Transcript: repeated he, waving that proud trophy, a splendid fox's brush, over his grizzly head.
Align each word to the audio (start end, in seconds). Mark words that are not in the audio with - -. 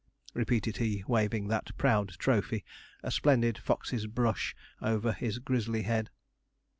repeated 0.33 0.77
he, 0.77 1.03
waving 1.07 1.47
that 1.47 1.77
proud 1.77 2.09
trophy, 2.17 2.65
a 3.03 3.11
splendid 3.11 3.55
fox's 3.55 4.07
brush, 4.07 4.55
over 4.81 5.13
his 5.13 5.37
grizzly 5.37 5.83
head. 5.83 6.09